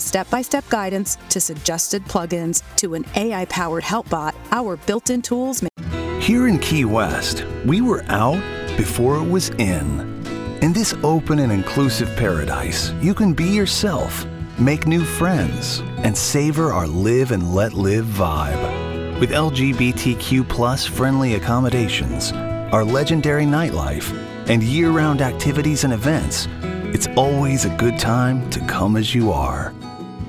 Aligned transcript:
step 0.00 0.28
by 0.30 0.42
step 0.42 0.68
guidance 0.68 1.16
to 1.30 1.40
suggested 1.40 2.04
plugins 2.04 2.62
to 2.76 2.94
an 2.94 3.04
AI 3.16 3.44
powered 3.46 3.84
help 3.84 4.08
bot, 4.08 4.34
our 4.50 4.76
built 4.76 5.10
in 5.10 5.22
tools 5.22 5.62
make 5.62 6.22
Here 6.22 6.48
in 6.48 6.58
Key 6.58 6.84
West, 6.84 7.44
we 7.64 7.80
were 7.80 8.04
out 8.08 8.42
before 8.76 9.16
it 9.16 9.28
was 9.28 9.50
in. 9.50 10.14
In 10.62 10.72
this 10.72 10.94
open 11.02 11.40
and 11.40 11.52
inclusive 11.52 12.08
paradise, 12.16 12.92
you 13.00 13.12
can 13.14 13.34
be 13.34 13.44
yourself, 13.44 14.26
make 14.58 14.86
new 14.86 15.04
friends, 15.04 15.80
and 15.98 16.16
savor 16.16 16.72
our 16.72 16.86
live 16.86 17.32
and 17.32 17.54
let 17.54 17.74
live 17.74 18.06
vibe. 18.06 19.20
With 19.20 19.30
LGBTQ 19.30 20.48
plus 20.48 20.86
friendly 20.86 21.34
accommodations, 21.34 22.32
our 22.72 22.84
legendary 22.84 23.44
nightlife, 23.44 24.12
and 24.48 24.62
year 24.62 24.90
round 24.90 25.22
activities 25.22 25.84
and 25.84 25.92
events, 25.92 26.48
it's 26.94 27.06
always 27.16 27.64
a 27.64 27.76
good 27.76 27.98
time 27.98 28.48
to 28.50 28.60
come 28.66 28.96
as 28.96 29.14
you 29.14 29.30
are. 29.32 29.72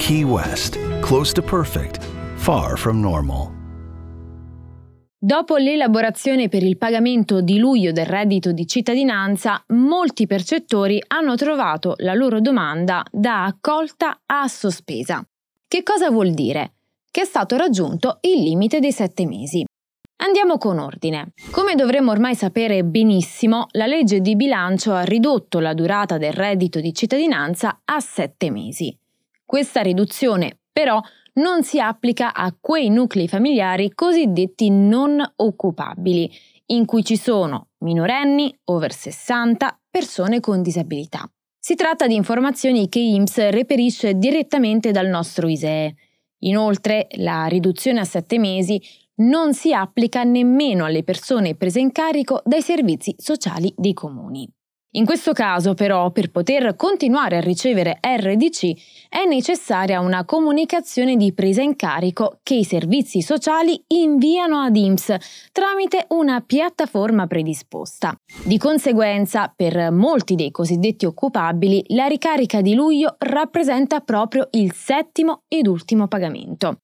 Key 0.00 0.22
West, 0.22 0.78
close 1.00 1.30
to 1.34 1.42
perfect, 1.42 2.02
far 2.36 2.78
from 2.78 3.00
normal. 3.00 3.52
Dopo 5.16 5.56
l'elaborazione 5.56 6.48
per 6.48 6.62
il 6.62 6.78
pagamento 6.78 7.42
di 7.42 7.58
luglio 7.58 7.92
del 7.92 8.06
reddito 8.06 8.50
di 8.50 8.66
cittadinanza, 8.66 9.62
molti 9.68 10.26
percettori 10.26 11.00
hanno 11.06 11.36
trovato 11.36 11.96
la 11.98 12.14
loro 12.14 12.40
domanda 12.40 13.04
da 13.12 13.44
accolta 13.44 14.22
a 14.24 14.48
sospesa. 14.48 15.22
Che 15.68 15.82
cosa 15.82 16.10
vuol 16.10 16.30
dire? 16.30 16.72
Che 17.10 17.20
è 17.20 17.24
stato 17.26 17.58
raggiunto 17.58 18.18
il 18.22 18.42
limite 18.42 18.80
dei 18.80 18.92
sette 18.92 19.26
mesi. 19.26 19.66
Andiamo 20.22 20.56
con 20.56 20.78
ordine. 20.78 21.34
Come 21.50 21.74
dovremmo 21.74 22.10
ormai 22.10 22.34
sapere 22.34 22.84
benissimo, 22.84 23.66
la 23.72 23.86
legge 23.86 24.20
di 24.20 24.34
bilancio 24.34 24.94
ha 24.94 25.02
ridotto 25.02 25.60
la 25.60 25.74
durata 25.74 26.16
del 26.16 26.32
reddito 26.32 26.80
di 26.80 26.94
cittadinanza 26.94 27.82
a 27.84 28.00
sette 28.00 28.50
mesi. 28.50 28.96
Questa 29.50 29.80
riduzione, 29.80 30.60
però, 30.70 31.00
non 31.32 31.64
si 31.64 31.80
applica 31.80 32.32
a 32.32 32.54
quei 32.56 32.88
nuclei 32.88 33.26
familiari 33.26 33.90
cosiddetti 33.92 34.70
non 34.70 35.20
occupabili, 35.34 36.30
in 36.66 36.84
cui 36.84 37.02
ci 37.02 37.16
sono 37.16 37.70
minorenni, 37.78 38.56
over 38.66 38.92
60, 38.92 39.80
persone 39.90 40.38
con 40.38 40.62
disabilità. 40.62 41.28
Si 41.58 41.74
tratta 41.74 42.06
di 42.06 42.14
informazioni 42.14 42.88
che 42.88 43.00
IMSS 43.00 43.48
reperisce 43.48 44.14
direttamente 44.14 44.92
dal 44.92 45.08
nostro 45.08 45.48
ISEE. 45.48 45.96
Inoltre, 46.44 47.08
la 47.16 47.46
riduzione 47.46 47.98
a 47.98 48.04
sette 48.04 48.38
mesi 48.38 48.80
non 49.16 49.52
si 49.52 49.74
applica 49.74 50.22
nemmeno 50.22 50.84
alle 50.84 51.02
persone 51.02 51.56
prese 51.56 51.80
in 51.80 51.90
carico 51.90 52.40
dai 52.44 52.62
servizi 52.62 53.16
sociali 53.18 53.74
dei 53.76 53.94
comuni. 53.94 54.48
In 54.94 55.04
questo 55.04 55.32
caso, 55.32 55.74
però, 55.74 56.10
per 56.10 56.32
poter 56.32 56.74
continuare 56.74 57.36
a 57.36 57.40
ricevere 57.40 58.00
RDC 58.00 59.08
è 59.08 59.24
necessaria 59.24 60.00
una 60.00 60.24
comunicazione 60.24 61.14
di 61.14 61.32
presa 61.32 61.62
in 61.62 61.76
carico 61.76 62.40
che 62.42 62.54
i 62.54 62.64
servizi 62.64 63.22
sociali 63.22 63.80
inviano 63.86 64.58
ad 64.58 64.74
IMSS 64.74 65.50
tramite 65.52 66.06
una 66.08 66.40
piattaforma 66.40 67.28
predisposta. 67.28 68.16
Di 68.42 68.58
conseguenza, 68.58 69.52
per 69.54 69.92
molti 69.92 70.34
dei 70.34 70.50
cosiddetti 70.50 71.06
occupabili, 71.06 71.84
la 71.90 72.06
ricarica 72.06 72.60
di 72.60 72.74
luglio 72.74 73.14
rappresenta 73.18 74.00
proprio 74.00 74.48
il 74.52 74.72
settimo 74.72 75.42
ed 75.46 75.68
ultimo 75.68 76.08
pagamento. 76.08 76.78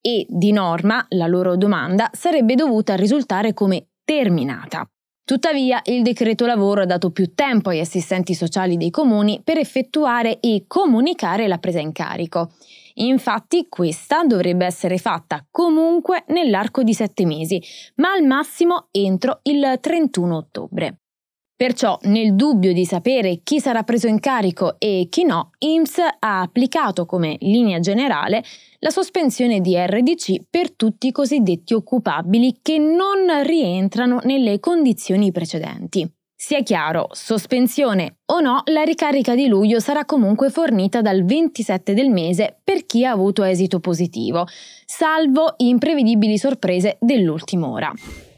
E, 0.00 0.26
di 0.28 0.50
norma, 0.50 1.06
la 1.10 1.28
loro 1.28 1.56
domanda 1.56 2.10
sarebbe 2.12 2.56
dovuta 2.56 2.96
risultare 2.96 3.54
come 3.54 3.90
terminata. 4.02 4.84
Tuttavia, 5.24 5.80
il 5.84 6.02
decreto 6.02 6.44
lavoro 6.44 6.82
ha 6.82 6.86
dato 6.86 7.10
più 7.10 7.32
tempo 7.34 7.70
agli 7.70 7.80
assistenti 7.80 8.34
sociali 8.34 8.76
dei 8.76 8.90
comuni 8.90 9.40
per 9.42 9.56
effettuare 9.56 10.38
e 10.38 10.64
comunicare 10.66 11.48
la 11.48 11.56
presa 11.56 11.80
in 11.80 11.92
carico. 11.92 12.52
Infatti, 12.96 13.66
questa 13.70 14.22
dovrebbe 14.24 14.66
essere 14.66 14.98
fatta 14.98 15.46
comunque 15.50 16.24
nell'arco 16.28 16.82
di 16.82 16.92
sette 16.92 17.24
mesi, 17.24 17.60
ma 17.96 18.12
al 18.12 18.22
massimo 18.22 18.88
entro 18.90 19.40
il 19.44 19.78
31 19.80 20.36
ottobre. 20.36 21.03
Perciò, 21.56 21.96
nel 22.02 22.34
dubbio 22.34 22.72
di 22.72 22.84
sapere 22.84 23.40
chi 23.44 23.60
sarà 23.60 23.84
preso 23.84 24.08
in 24.08 24.18
carico 24.18 24.74
e 24.78 25.06
chi 25.08 25.24
no, 25.24 25.52
IMSS 25.58 25.98
ha 26.18 26.40
applicato 26.40 27.06
come 27.06 27.36
linea 27.40 27.78
generale 27.78 28.42
la 28.80 28.90
sospensione 28.90 29.60
di 29.60 29.76
RDC 29.76 30.46
per 30.50 30.72
tutti 30.72 31.06
i 31.06 31.12
cosiddetti 31.12 31.72
occupabili 31.72 32.58
che 32.60 32.78
non 32.78 33.44
rientrano 33.44 34.18
nelle 34.24 34.58
condizioni 34.58 35.30
precedenti. 35.30 36.10
Sia 36.34 36.60
chiaro, 36.64 37.06
sospensione 37.12 38.16
o 38.26 38.40
no, 38.40 38.62
la 38.66 38.82
ricarica 38.82 39.36
di 39.36 39.46
luglio 39.46 39.78
sarà 39.78 40.04
comunque 40.04 40.50
fornita 40.50 41.02
dal 41.02 41.24
27 41.24 41.94
del 41.94 42.10
mese 42.10 42.58
per 42.64 42.84
chi 42.84 43.04
ha 43.04 43.12
avuto 43.12 43.44
esito 43.44 43.78
positivo, 43.78 44.44
salvo 44.84 45.54
imprevedibili 45.58 46.36
sorprese 46.36 46.96
dell'ultima 47.00 47.68
ora. 47.68 47.92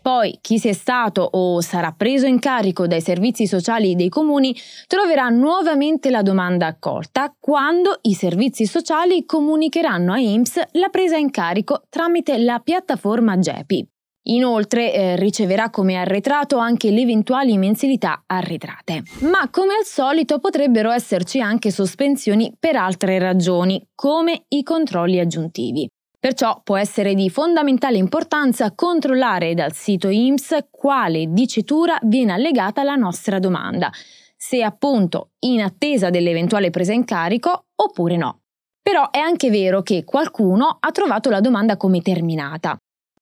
Poi 0.07 0.39
chi 0.41 0.61
sia 0.61 0.73
stato 0.73 1.29
o 1.33 1.61
sarà 1.61 1.91
preso 1.91 2.27
in 2.27 2.39
carico 2.39 2.87
dai 2.87 3.01
servizi 3.01 3.49
sociali 3.49 3.97
dei 3.97 4.09
comuni 4.09 4.55
troverà 4.87 5.31
nuovamente 5.31 6.11
la 6.11 6.23
domanda 6.23 6.67
accolta 6.67 7.35
quando 7.37 7.99
i 8.03 8.15
servizi 8.15 8.67
sociali 8.67 9.27
comunicheranno 9.27 10.13
a 10.13 10.21
IMSS 10.21 10.61
la 10.75 10.91
presa 10.91 11.17
in 11.17 11.33
carico 11.33 11.83
tramite 11.89 12.39
la 12.39 12.61
piattaforma 12.61 13.37
GEPI. 13.37 13.89
Inoltre 14.29 14.93
eh, 14.93 15.17
riceverà 15.17 15.71
come 15.71 15.97
arretrato 15.97 16.59
anche 16.59 16.93
le 16.93 17.01
eventuali 17.01 17.59
mensilità 17.59 18.23
arretrate. 18.27 19.03
Ma 19.23 19.51
come 19.51 19.75
al 19.75 19.85
solito 19.85 20.39
potrebbero 20.39 20.93
esserci 20.93 21.41
anche 21.41 21.73
sospensioni 21.73 22.55
per 22.57 22.77
altre 22.77 23.19
ragioni, 23.19 23.85
come 23.93 24.45
i 24.51 24.63
controlli 24.63 25.19
aggiuntivi. 25.19 25.89
Perciò 26.19 26.61
può 26.65 26.77
essere 26.77 27.15
di 27.15 27.29
fondamentale 27.31 27.99
importanza 27.99 28.73
controllare 28.75 29.55
dal 29.55 29.73
sito 29.73 30.09
IMSS 30.09 30.67
quale 30.71 31.27
dicitura 31.29 31.99
viene 32.03 32.33
allegata 32.33 32.81
alla 32.81 32.97
nostra 32.97 33.39
domanda, 33.39 33.91
se 34.37 34.63
appunto 34.63 35.31
in 35.41 35.63
attesa 35.63 36.11
dell'eventuale 36.11 36.71
presa 36.71 36.93
in 36.93 37.05
carico 37.05 37.67
oppure 37.75 38.17
no. 38.17 38.41
Però 38.83 39.11
è 39.11 39.19
anche 39.19 39.51
vero 39.51 39.83
che 39.83 40.05
qualcuno 40.05 40.77
ha 40.79 40.91
trovato 40.91 41.29
la 41.31 41.41
domanda 41.41 41.77
come 41.77 42.01
terminata. 42.01 42.77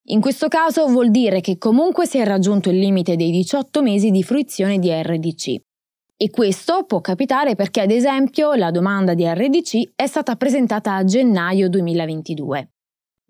In 0.09 0.21
questo 0.21 0.49
caso 0.49 0.87
vuol 0.87 1.11
dire 1.11 1.41
che 1.41 1.57
comunque 1.57 2.07
si 2.07 2.19
è 2.19 2.25
raggiunto 2.25 2.69
il 2.69 2.79
limite 2.79 3.17
dei 3.17 3.31
18 3.31 3.83
mesi 3.83 4.11
di 4.11 4.23
fruizione 4.23 4.79
di 4.79 4.91
RDC. 4.91 5.57
E 6.17 6.31
questo 6.31 6.85
può 6.85 7.01
capitare 7.01 7.55
perché 7.55 7.81
ad 7.81 7.91
esempio 7.91 8.53
la 8.55 8.71
domanda 8.71 9.15
di 9.15 9.27
RDC 9.27 9.93
è 9.97 10.07
stata 10.07 10.37
presentata 10.37 10.95
a 10.95 11.05
gennaio 11.05 11.69
2022. 11.71 12.74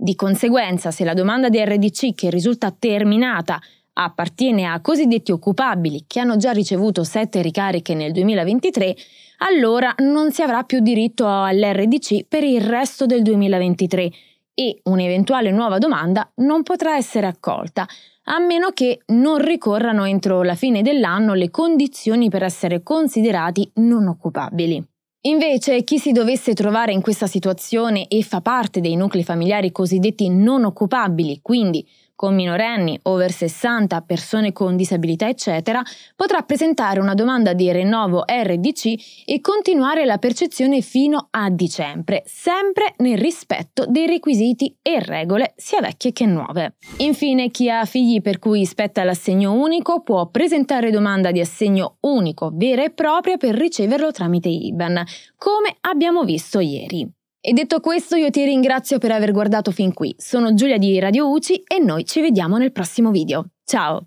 Di 0.04 0.16
conseguenza, 0.16 0.90
se 0.90 1.02
la 1.02 1.14
domanda 1.14 1.48
di 1.48 1.64
RDC 1.64 2.14
che 2.14 2.28
risulta 2.28 2.70
terminata 2.78 3.58
appartiene 3.94 4.66
a 4.66 4.82
cosiddetti 4.82 5.32
occupabili 5.32 6.04
che 6.06 6.20
hanno 6.20 6.36
già 6.36 6.50
ricevuto 6.50 7.04
7 7.04 7.40
ricariche 7.40 7.94
nel 7.94 8.12
2023, 8.12 8.94
allora 9.38 9.94
non 10.00 10.30
si 10.30 10.42
avrà 10.42 10.62
più 10.64 10.80
diritto 10.80 11.26
all'RDC 11.26 12.26
per 12.28 12.44
il 12.44 12.60
resto 12.60 13.06
del 13.06 13.22
2023 13.22 14.10
e 14.52 14.80
un'eventuale 14.82 15.50
nuova 15.50 15.78
domanda 15.78 16.30
non 16.34 16.62
potrà 16.64 16.98
essere 16.98 17.26
accolta, 17.26 17.88
a 18.24 18.38
meno 18.40 18.72
che 18.74 19.04
non 19.06 19.38
ricorrano 19.38 20.04
entro 20.04 20.42
la 20.42 20.54
fine 20.54 20.82
dell'anno 20.82 21.32
le 21.32 21.50
condizioni 21.50 22.28
per 22.28 22.42
essere 22.42 22.82
considerati 22.82 23.70
non 23.76 24.08
occupabili. 24.08 24.86
Invece, 25.26 25.84
chi 25.84 25.98
si 25.98 26.12
dovesse 26.12 26.52
trovare 26.52 26.92
in 26.92 27.00
questa 27.00 27.26
situazione 27.26 28.08
e 28.08 28.22
fa 28.22 28.42
parte 28.42 28.80
dei 28.80 28.94
nuclei 28.94 29.24
familiari 29.24 29.72
cosiddetti 29.72 30.28
non 30.28 30.64
occupabili, 30.64 31.38
quindi 31.40 31.82
con 32.14 32.34
minorenni, 32.34 32.98
over 33.02 33.30
60, 33.30 34.00
persone 34.02 34.52
con 34.52 34.76
disabilità, 34.76 35.28
eccetera, 35.28 35.82
potrà 36.14 36.42
presentare 36.42 37.00
una 37.00 37.14
domanda 37.14 37.52
di 37.52 37.70
rinnovo 37.72 38.24
RDC 38.26 39.24
e 39.24 39.40
continuare 39.40 40.04
la 40.04 40.18
percezione 40.18 40.80
fino 40.80 41.28
a 41.30 41.50
dicembre, 41.50 42.22
sempre 42.26 42.94
nel 42.98 43.18
rispetto 43.18 43.84
dei 43.86 44.06
requisiti 44.06 44.76
e 44.80 45.00
regole 45.00 45.54
sia 45.56 45.80
vecchie 45.80 46.12
che 46.12 46.26
nuove. 46.26 46.76
Infine, 46.98 47.50
chi 47.50 47.68
ha 47.70 47.84
figli 47.84 48.20
per 48.20 48.38
cui 48.38 48.64
spetta 48.64 49.04
l'assegno 49.04 49.52
unico 49.52 50.02
può 50.02 50.28
presentare 50.28 50.90
domanda 50.90 51.30
di 51.30 51.40
assegno 51.40 51.96
unico 52.00 52.50
vera 52.52 52.84
e 52.84 52.90
propria 52.90 53.36
per 53.36 53.54
riceverlo 53.54 54.12
tramite 54.12 54.48
IBAN, 54.48 55.02
come 55.36 55.76
abbiamo 55.80 56.22
visto 56.24 56.60
ieri. 56.60 57.22
E 57.46 57.52
detto 57.52 57.80
questo 57.80 58.16
io 58.16 58.30
ti 58.30 58.42
ringrazio 58.42 58.96
per 58.96 59.10
aver 59.10 59.30
guardato 59.30 59.70
fin 59.70 59.92
qui. 59.92 60.14
Sono 60.16 60.54
Giulia 60.54 60.78
di 60.78 60.98
Radio 60.98 61.30
UCI 61.30 61.64
e 61.66 61.78
noi 61.78 62.06
ci 62.06 62.22
vediamo 62.22 62.56
nel 62.56 62.72
prossimo 62.72 63.10
video. 63.10 63.48
Ciao! 63.66 64.06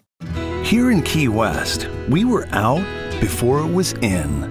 Here 0.63 0.91
in 0.91 1.03
Key 1.03 1.27
West, 1.27 1.87
we 2.09 2.23
were 2.23 2.47
out 2.51 2.81
before 3.19 3.63
it 3.63 3.71
was 3.71 3.93
in. 4.01 4.43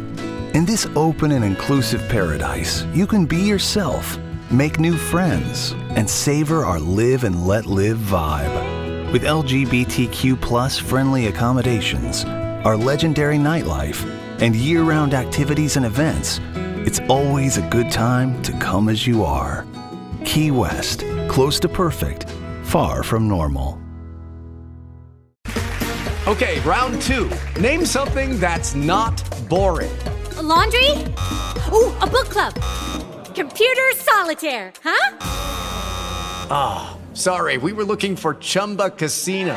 In 0.55 0.65
this 0.65 0.87
open 0.95 1.33
and 1.33 1.45
inclusive 1.45 2.01
paradise, 2.09 2.87
you 2.95 3.07
can 3.07 3.27
be 3.27 3.39
yourself, 3.39 4.21
make 4.51 4.79
new 4.79 4.97
friends, 4.97 5.75
and 5.97 6.09
savor 6.09 6.65
our 6.65 6.79
live 6.79 7.25
and 7.25 7.45
let 7.45 7.67
live 7.67 7.99
vibe. 7.99 9.11
With 9.11 9.25
LGBTQ 9.25 10.41
plus 10.41 10.79
friendly 10.79 11.27
accommodations, 11.27 12.25
our 12.65 12.77
legendary 12.77 13.37
nightlife, 13.37 14.07
and 14.41 14.55
year 14.55 14.85
round 14.85 15.13
activities 15.13 15.77
and 15.77 15.85
events, 15.85 16.39
it's 16.87 17.01
always 17.09 17.59
a 17.59 17.63
good 17.63 17.91
time 17.91 18.41
to 18.43 18.53
come 18.59 18.89
as 18.89 19.07
you 19.07 19.25
are. 19.25 19.67
Key 20.25 20.53
West, 20.53 21.05
close 21.29 21.59
to 21.61 21.69
perfect, 21.69 22.31
far 22.63 23.03
from 23.03 23.29
normal. 23.29 23.81
Okay, 26.29 26.61
round 26.61 27.01
two. 27.03 27.31
Name 27.61 27.85
something 27.85 28.41
that's 28.41 28.75
not 28.75 29.23
boring. 29.49 29.97
A 30.37 30.43
laundry? 30.43 30.91
Ooh, 31.73 31.93
a 32.01 32.07
book 32.07 32.29
club. 32.31 32.55
Computer 33.35 33.93
solitaire, 33.95 34.73
huh? 34.83 35.17
Ah, 36.49 36.97
oh, 36.97 37.15
sorry, 37.15 37.59
we 37.59 37.73
were 37.73 37.85
looking 37.85 38.17
for 38.17 38.35
Chumba 38.35 38.91
Casino. 38.91 39.57